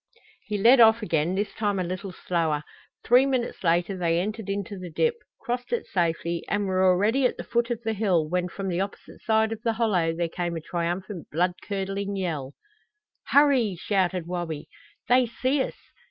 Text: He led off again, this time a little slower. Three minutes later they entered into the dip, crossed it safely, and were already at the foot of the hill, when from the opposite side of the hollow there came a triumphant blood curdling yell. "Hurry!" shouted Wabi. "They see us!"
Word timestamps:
He 0.47 0.57
led 0.57 0.79
off 0.79 1.03
again, 1.03 1.35
this 1.35 1.53
time 1.53 1.77
a 1.77 1.83
little 1.83 2.11
slower. 2.11 2.63
Three 3.03 3.27
minutes 3.27 3.63
later 3.63 3.95
they 3.95 4.19
entered 4.19 4.49
into 4.49 4.79
the 4.79 4.89
dip, 4.89 5.13
crossed 5.39 5.71
it 5.71 5.85
safely, 5.85 6.43
and 6.49 6.65
were 6.65 6.83
already 6.83 7.23
at 7.27 7.37
the 7.37 7.43
foot 7.43 7.69
of 7.69 7.83
the 7.83 7.93
hill, 7.93 8.27
when 8.27 8.49
from 8.49 8.67
the 8.67 8.81
opposite 8.81 9.21
side 9.21 9.51
of 9.51 9.61
the 9.61 9.73
hollow 9.73 10.11
there 10.15 10.27
came 10.27 10.55
a 10.55 10.59
triumphant 10.59 11.27
blood 11.31 11.53
curdling 11.61 12.15
yell. 12.15 12.53
"Hurry!" 13.27 13.75
shouted 13.75 14.25
Wabi. 14.25 14.65
"They 15.07 15.27
see 15.27 15.61
us!" 15.61 15.75